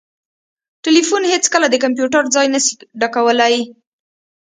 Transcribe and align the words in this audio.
ټلیفون 0.85 1.21
هیڅکله 1.31 1.67
د 1.69 1.75
کمپیوټر 1.83 2.23
ځای 2.35 2.45
نسي 2.53 2.73
ډکولای 3.01 3.57